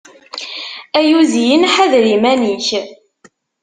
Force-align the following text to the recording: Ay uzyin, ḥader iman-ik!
Ay 0.99 1.09
uzyin, 1.19 1.63
ḥader 1.73 2.05
iman-ik! 2.15 2.67